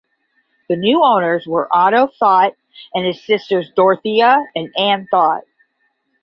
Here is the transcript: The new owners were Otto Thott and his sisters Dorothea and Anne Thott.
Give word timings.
The 0.67 0.77
new 0.77 1.03
owners 1.03 1.45
were 1.45 1.67
Otto 1.71 2.07
Thott 2.19 2.55
and 2.95 3.05
his 3.05 3.23
sisters 3.23 3.69
Dorothea 3.75 4.45
and 4.55 4.73
Anne 4.75 5.07
Thott. 5.13 5.41